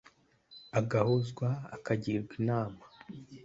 [0.79, 2.83] agahozwa, akagirwa inama,